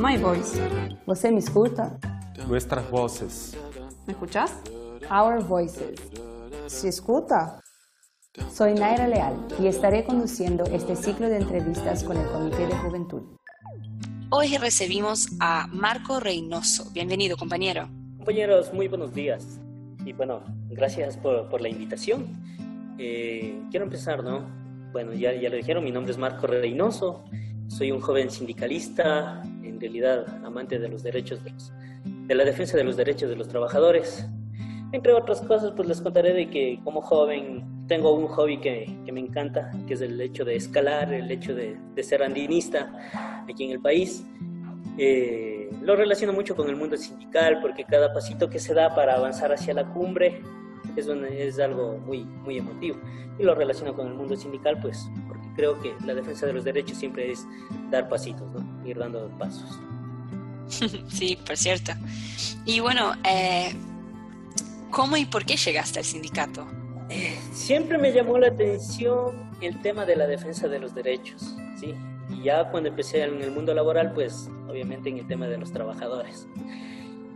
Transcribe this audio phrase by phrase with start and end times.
[0.00, 0.58] My voice.
[1.04, 1.98] ¿Você me escuta?
[2.48, 3.54] Nuestras voces.
[4.06, 4.50] ¿Me escuchas?
[5.10, 6.00] Our Voices.
[6.68, 7.60] ¿Se escuta?
[8.50, 13.36] Soy Naira Leal y estaré conduciendo este ciclo de entrevistas con el Comité de Juventud.
[14.30, 16.90] Hoy recibimos a Marco Reynoso.
[16.92, 17.90] Bienvenido, compañero.
[18.16, 19.60] Compañeros, muy buenos días.
[20.06, 22.26] Y bueno, gracias por, por la invitación.
[22.96, 24.48] Eh, quiero empezar, ¿no?
[24.92, 27.22] Bueno, ya, ya lo dijeron, mi nombre es Marco Reynoso.
[27.68, 29.42] Soy un joven sindicalista,
[30.44, 31.72] amante de los derechos de, los,
[32.28, 34.26] la defensa de los derechos de los trabajadores.
[34.92, 39.20] Entre otras cosas, pues les contaré de que como joven tengo un hobby que, me
[39.20, 42.92] encanta, que es el hecho de escalar, el hecho de, ser andinista
[43.48, 44.26] aquí en el país.
[44.98, 49.14] Eh, lo relaciono mucho con el mundo sindical porque cada pasito que se da para
[49.14, 50.42] avanzar hacia la cumbre
[50.96, 52.98] es, es algo muy, muy emotivo.
[53.38, 55.08] Y lo relaciono con el mundo sindical, pues
[55.56, 57.46] creo que la defensa de los derechos siempre es
[57.90, 58.88] dar pasitos, ¿no?
[58.88, 59.78] ir dando pasos.
[61.08, 61.92] Sí, por cierto.
[62.64, 63.74] Y bueno, eh,
[64.90, 66.64] ¿cómo y por qué llegaste al sindicato?
[67.08, 71.94] Eh, siempre me llamó la atención el tema de la defensa de los derechos, ¿sí?
[72.30, 75.72] Y ya cuando empecé en el mundo laboral, pues obviamente en el tema de los
[75.72, 76.46] trabajadores.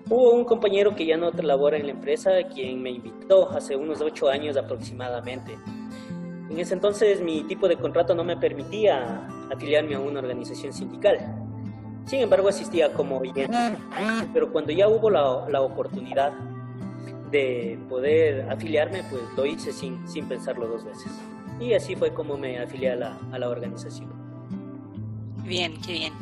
[0.08, 4.00] Hubo un compañero que ya no labora en la empresa, quien me invitó hace unos
[4.00, 5.56] ocho años aproximadamente.
[6.50, 11.18] En ese entonces mi tipo de contrato no me permitía afiliarme a una organización sindical.
[12.06, 13.48] Sin embargo, asistía como oyente.
[14.32, 16.32] Pero cuando ya hubo la, la oportunidad
[17.30, 21.10] de poder afiliarme, pues lo hice sin, sin pensarlo dos veces.
[21.60, 24.10] Y así fue como me afilié a la, a la organización.
[25.44, 26.12] Bien, qué bien.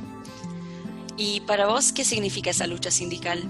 [1.16, 3.42] ¿Y para vos qué significa esa lucha sindical?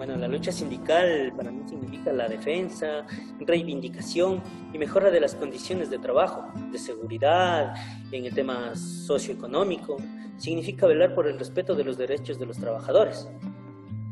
[0.00, 3.04] Bueno, la lucha sindical para mí significa la defensa,
[3.38, 7.74] reivindicación y mejora de las condiciones de trabajo, de seguridad,
[8.10, 9.98] en el tema socioeconómico.
[10.38, 13.28] Significa velar por el respeto de los derechos de los trabajadores.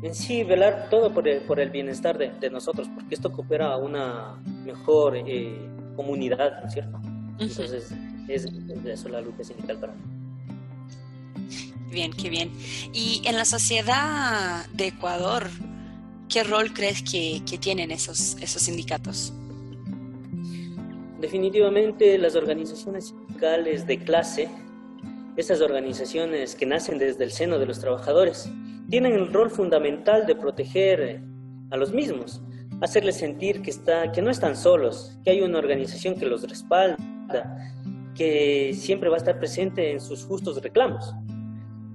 [0.03, 3.73] En sí, velar todo por el, por el bienestar de, de nosotros, porque esto coopera
[3.73, 5.57] a una mejor eh,
[5.95, 7.01] comunidad, ¿no es cierto?
[7.39, 7.91] Entonces,
[8.27, 10.01] es, es eso la lucha sindical para mí.
[11.89, 12.51] Bien, qué bien.
[12.93, 15.49] Y en la sociedad de Ecuador,
[16.29, 19.33] ¿qué rol crees que, tienen esos, esos sindicatos?
[21.19, 24.47] Definitivamente las organizaciones sindicales de clase,
[25.35, 28.49] esas organizaciones que nacen desde el seno de los trabajadores,
[28.89, 31.21] tienen el rol fundamental de proteger
[31.71, 32.41] a los mismos,
[32.81, 37.73] hacerles sentir que, está, que no están solos, que hay una organización que los respalda,
[38.15, 41.13] que siempre va a estar presente en sus justos reclamos.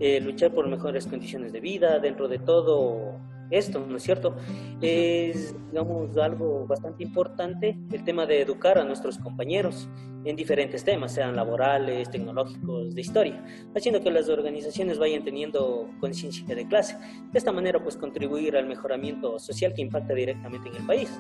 [0.00, 3.16] Eh, luchar por mejores condiciones de vida, dentro de todo
[3.50, 4.36] esto, ¿no es cierto?
[4.80, 9.88] Es, digamos, algo bastante importante el tema de educar a nuestros compañeros
[10.24, 13.44] en diferentes temas, sean laborales, tecnológicos, de historia,
[13.76, 16.96] haciendo que las organizaciones vayan teniendo conciencia de clase.
[17.30, 21.10] De esta manera, pues, contribuir al mejoramiento social que impacta directamente en el país.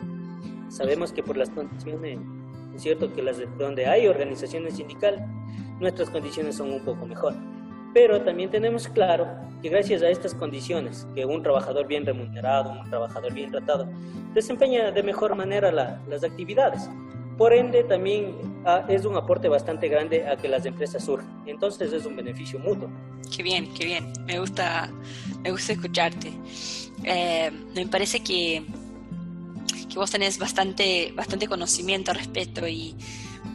[0.68, 2.18] Sabemos que por las condiciones,
[2.74, 5.20] es cierto que las de donde hay organizaciones sindicales,
[5.80, 7.34] nuestras condiciones son un poco mejor.
[7.94, 9.28] Pero también tenemos claro
[9.62, 13.88] que gracias a estas condiciones, que un trabajador bien remunerado, un trabajador bien tratado,
[14.34, 16.90] desempeña de mejor manera la, las actividades.
[17.38, 18.34] Por ende, también
[18.66, 21.42] ah, es un aporte bastante grande a que las empresas surjan.
[21.46, 22.90] Entonces es un beneficio mutuo.
[23.34, 24.12] Qué bien, qué bien.
[24.26, 24.90] Me gusta,
[25.42, 26.32] me gusta escucharte.
[27.04, 28.64] Eh, me parece que,
[29.88, 32.96] que vos tenés bastante, bastante conocimiento al respecto y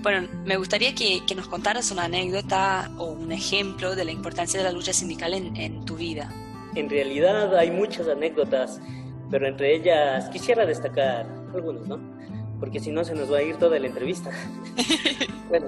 [0.01, 4.59] bueno, me gustaría que, que, nos contaras una anécdota o un ejemplo de la importancia
[4.59, 6.31] de la lucha sindical en, en, tu vida.
[6.75, 8.79] En realidad hay muchas anécdotas,
[9.29, 11.99] pero entre ellas quisiera destacar algunos, ¿no?
[12.59, 14.31] Porque si no se nos va a ir toda la entrevista.
[15.49, 15.67] bueno,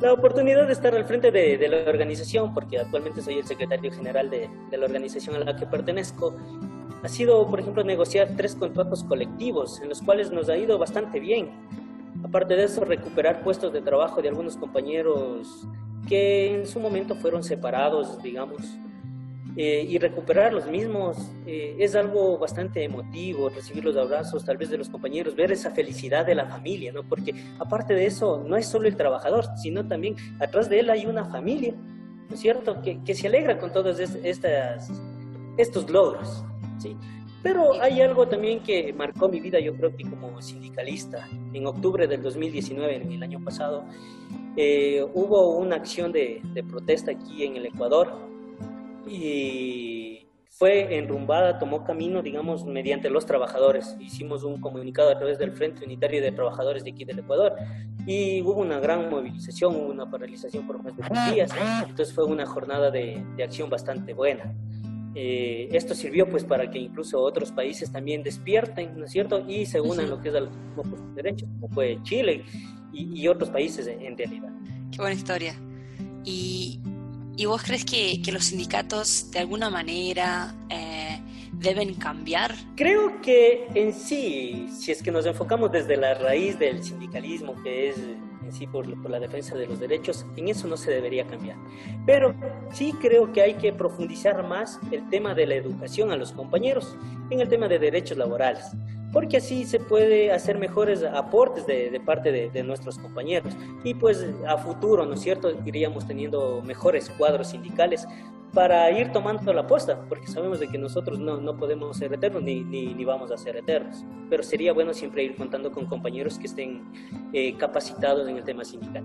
[0.00, 3.92] la oportunidad de estar al frente de, de, la organización, porque actualmente soy el secretario
[3.92, 6.36] general de, de la organización a la que pertenezco,
[7.02, 11.18] ha sido, por ejemplo, negociar tres contratos colectivos, en los cuales nos ha ido bastante
[11.18, 11.50] bien
[12.32, 15.68] Aparte de eso, recuperar puestos de trabajo de algunos compañeros
[16.08, 18.62] que en su momento fueron separados, digamos,
[19.54, 24.70] eh, y recuperar los mismos eh, es algo bastante emotivo, recibir los abrazos tal vez
[24.70, 27.02] de los compañeros, ver esa felicidad de la familia, ¿no?
[27.02, 31.04] Porque aparte de eso, no es solo el trabajador, sino también atrás de él hay
[31.04, 31.74] una familia
[32.30, 32.80] ¿no es cierto?
[32.80, 34.90] Que, que se alegra con todos estas,
[35.58, 36.42] estos logros,
[36.78, 36.96] ¿sí?
[37.42, 41.28] Pero hay algo también que marcó mi vida, yo creo que como sindicalista.
[41.52, 43.84] En octubre del 2019, en el año pasado,
[44.56, 48.12] eh, hubo una acción de, de, protesta aquí en el Ecuador
[49.08, 53.96] y fue enrumbada, tomó camino, digamos, mediante los trabajadores.
[53.98, 57.56] Hicimos un comunicado a través del Frente Unitario de Trabajadores de aquí del Ecuador
[58.06, 61.50] y hubo una gran movilización, hubo una paralización por más de tres días.
[61.88, 64.54] Entonces fue una jornada de, de acción bastante buena.
[65.14, 69.44] Eh, esto sirvió pues para que incluso otros países también despierten, ¿no es cierto?
[69.46, 72.44] Y se unan lo que es el los derechos, como fue Chile
[72.92, 74.50] y, y otros países en, en, realidad.
[74.90, 75.54] Qué buena historia.
[76.24, 76.80] ¿Y,
[77.36, 81.20] y vos crees que, que, los sindicatos de alguna manera eh,
[81.52, 82.54] deben cambiar?
[82.76, 87.90] Creo que en sí, si es que nos enfocamos desde la raíz del sindicalismo, que
[87.90, 87.96] es
[88.52, 91.56] sí por, por, la defensa de los derechos, en eso no se debería cambiar.
[92.06, 92.34] Pero
[92.72, 96.96] sí creo que hay que profundizar más el tema de la educación a los compañeros
[97.30, 98.64] en el tema de derechos laborales,
[99.12, 103.54] porque así se puede hacer mejores aportes de, de parte de, de, nuestros compañeros
[103.84, 108.06] y pues a futuro, ¿no es cierto?, iríamos teniendo mejores cuadros sindicales
[108.52, 112.42] para ir tomando la posta, porque sabemos de que nosotros no, no podemos ser eternos
[112.42, 116.38] ni, ni, ni, vamos a ser eternos, pero sería bueno siempre ir contando con compañeros
[116.38, 116.82] que estén
[117.32, 119.04] eh, capacitados en el tema sindical.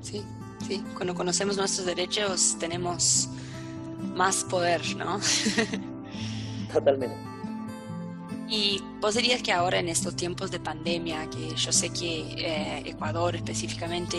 [0.00, 0.22] Sí,
[0.66, 3.28] sí, cuando conocemos nuestros derechos tenemos
[4.16, 5.20] más poder, ¿no?
[6.72, 7.37] Totalmente.
[8.50, 12.82] Y vos dirías que ahora en estos tiempos de pandemia, que yo sé que eh,
[12.86, 14.16] Ecuador específicamente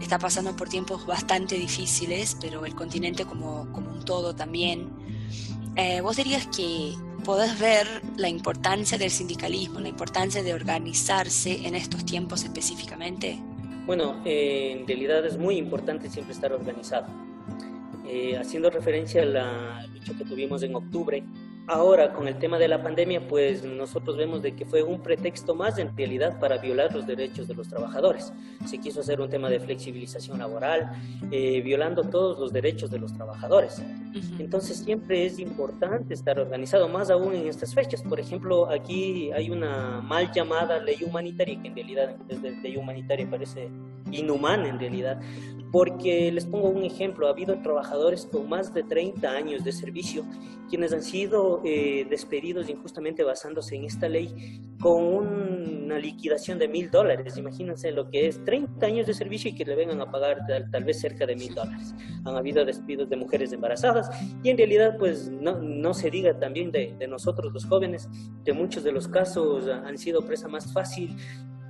[0.00, 4.88] está pasando por tiempos bastante difíciles, pero el continente como, como un todo también,
[5.74, 11.74] eh, vos dirías que podés ver la importancia del sindicalismo, la importancia de organizarse en
[11.74, 13.36] estos tiempos específicamente.
[13.84, 17.06] Bueno, eh, en realidad es muy importante siempre estar organizado.
[18.40, 21.24] Haciendo referencia a la lucha que tuvimos en octubre,
[21.68, 25.52] Ahora, con el tema de la pandemia, pues nosotros vemos de que fue un pretexto
[25.52, 28.32] más en realidad para violar los derechos de los trabajadores.
[28.66, 30.92] Se quiso hacer un tema de flexibilización laboral,
[31.32, 33.82] eh, violando todos los derechos de los trabajadores.
[34.38, 38.00] Entonces siempre es importante estar organizado, más aún en estas fechas.
[38.00, 43.28] Por ejemplo, aquí hay una mal llamada ley humanitaria, que en realidad desde ley humanitaria
[43.28, 43.68] parece
[44.12, 45.20] inhumana en realidad,
[45.76, 50.24] porque les pongo un ejemplo, ha habido trabajadores con más de 30 años de servicio
[50.70, 56.90] quienes han sido eh, despedidos injustamente basándose en esta ley con una liquidación de mil
[56.90, 57.36] dólares.
[57.36, 60.70] Imagínense lo que es 30 años de servicio y que le vengan a pagar tal,
[60.70, 61.94] tal vez cerca de mil dólares.
[62.24, 64.08] Han habido despidos de mujeres embarazadas
[64.42, 68.08] y en realidad pues no, no se diga también de, de nosotros los jóvenes,
[68.46, 71.14] que muchos de los casos han sido presa más fácil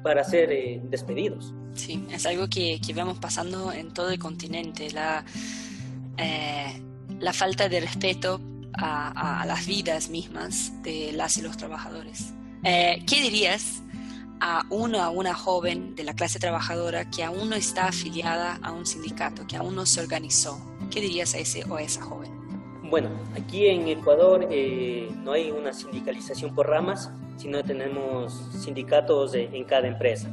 [0.06, 1.52] para ser eh, despedidos.
[1.74, 5.24] Sí, es algo que, que, vemos pasando en todo el continente, la,
[6.16, 6.80] eh,
[7.18, 8.40] la falta de respeto
[8.74, 12.32] a, a, las vidas mismas de las y los trabajadores.
[12.62, 13.82] Eh, ¿Qué dirías
[14.38, 18.70] a uno a una joven de la clase trabajadora que aún no está afiliada a
[18.70, 20.56] un sindicato, que aún no se organizó?
[20.88, 22.35] ¿Qué dirías a ese o a esa joven?
[22.88, 29.44] Bueno, aquí en Ecuador eh, no hay una sindicalización por ramas, sino tenemos sindicatos de,
[29.52, 30.30] en cada empresa.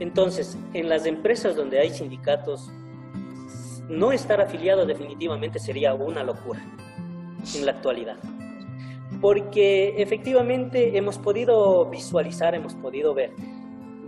[0.00, 2.68] Entonces, en las empresas donde hay sindicatos,
[3.88, 6.60] no estar afiliado definitivamente sería una locura
[7.54, 8.16] en la actualidad.
[9.20, 13.32] Porque efectivamente hemos podido visualizar, hemos podido ver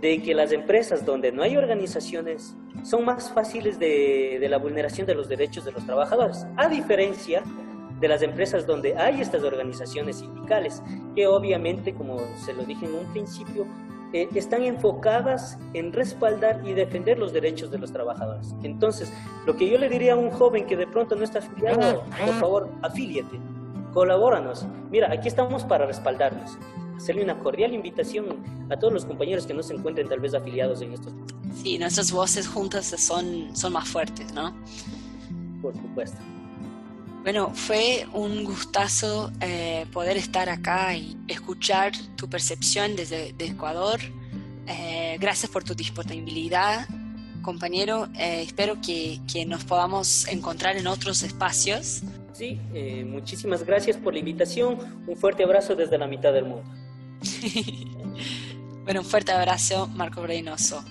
[0.01, 5.15] de que las empresas donde no hay organizaciones son más fáciles de, la vulneración de
[5.15, 7.43] los derechos de los trabajadores, a diferencia
[7.99, 10.81] de las empresas donde hay estas organizaciones sindicales,
[11.15, 13.67] que obviamente, como se lo dije en un principio,
[14.13, 18.55] eh, están enfocadas en respaldar y defender los derechos de los trabajadores.
[18.63, 19.11] Entonces,
[19.45, 22.33] lo que yo le diría a un joven que de pronto no está afiliado, por
[22.35, 23.37] favor, afíliate,
[23.93, 24.65] colabóranos.
[24.89, 26.57] Mira, aquí estamos para respaldarnos.
[26.99, 28.25] Hacerle una cordial invitación
[28.69, 31.13] a todos los compañeros que no se encuentren tal vez afiliados en estos.
[31.63, 34.53] Sí, nuestras voces juntas son, son más fuertes, ¿no?
[35.61, 36.17] Por supuesto.
[37.23, 44.01] Bueno, fue un gustazo eh, poder estar acá y escuchar tu percepción desde de Ecuador.
[44.67, 46.85] Eh, gracias por tu disponibilidad,
[47.41, 48.09] compañero.
[48.19, 52.03] Eh, espero que, que, nos podamos encontrar en otros espacios.
[52.39, 54.77] Sí, eh, muchísimas gracias por la invitación.
[55.07, 56.63] Un fuerte abrazo desde la mitad del mundo.
[58.83, 60.83] bueno, un fuerte abrazo, Marco Reynoso.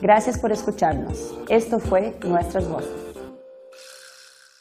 [0.00, 1.34] Gracias por escucharnos.
[1.48, 3.03] Esto fue Nuestras Voces.